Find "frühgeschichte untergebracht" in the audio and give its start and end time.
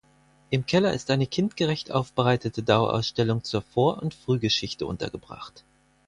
4.15-5.63